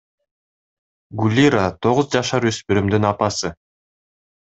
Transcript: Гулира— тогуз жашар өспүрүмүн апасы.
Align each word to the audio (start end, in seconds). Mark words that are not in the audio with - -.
Гулира— 1.21 1.67
тогуз 1.87 2.11
жашар 2.19 2.51
өспүрүмүн 2.55 3.11
апасы. 3.15 3.59